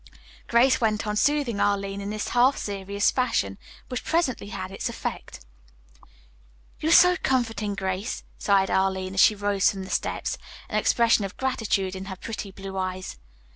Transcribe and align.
Grace 0.47 0.81
went 0.81 1.05
on 1.05 1.15
soothing 1.15 1.59
Arline 1.59 2.01
in 2.01 2.09
this 2.09 2.29
half 2.29 2.57
serious 2.57 3.11
fashion, 3.11 3.59
which 3.87 4.03
presently 4.03 4.47
had 4.47 4.71
its 4.71 4.89
effect. 4.89 5.41
"You 6.79 6.89
are 6.89 6.91
so 6.91 7.15
comforting, 7.21 7.75
Grace," 7.75 8.23
sighed 8.39 8.71
Arline, 8.71 9.13
as 9.13 9.19
she 9.21 9.35
rose 9.35 9.69
from 9.69 9.83
the 9.83 9.91
steps, 9.91 10.39
an 10.69 10.79
expression 10.79 11.23
of 11.23 11.37
gratitude 11.37 11.95
in 11.95 12.05
her 12.05 12.15
pretty 12.15 12.49
blue 12.49 12.79
eyes. 12.79 13.19